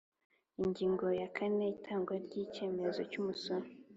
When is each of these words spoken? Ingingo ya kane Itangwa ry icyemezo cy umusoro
Ingingo 0.63 1.05
ya 1.19 1.27
kane 1.35 1.65
Itangwa 1.75 2.13
ry 2.25 2.33
icyemezo 2.43 3.01
cy 3.11 3.17
umusoro 3.21 3.65